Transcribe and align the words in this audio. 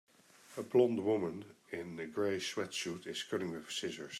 A 0.57 0.63
blond 0.63 1.03
woman 1.05 1.45
in 1.71 1.99
a 1.99 2.07
gray 2.07 2.37
sweatshirt 2.39 3.05
is 3.05 3.21
cutting 3.21 3.51
with 3.51 3.69
scissors. 3.69 4.09